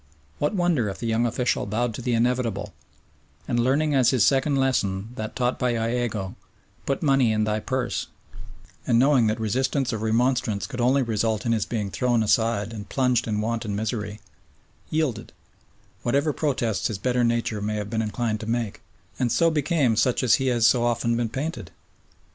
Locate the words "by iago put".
5.59-7.03